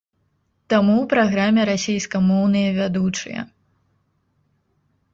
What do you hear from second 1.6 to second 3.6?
расейскамоўныя вядучыя.